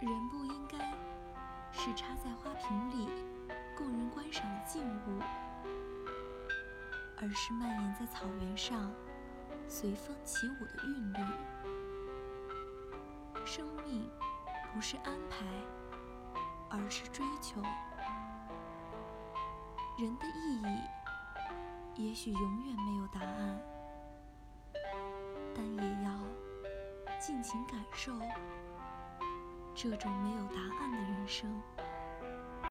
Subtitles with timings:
[0.00, 0.78] 人不应该
[1.70, 3.06] 是插在花瓶里
[3.76, 5.20] 供人观赏的静物，
[7.18, 8.90] 而是蔓延在草原上
[9.68, 11.18] 随风起舞的韵律。
[13.44, 14.08] 生命
[14.72, 15.44] 不是安排，
[16.70, 17.60] 而是追求。
[19.98, 20.80] 人的意义
[22.06, 23.60] 也许永远没有答案，
[25.54, 26.10] 但也要
[27.18, 28.14] 尽情感受
[29.74, 31.50] 这种没有答案的人生。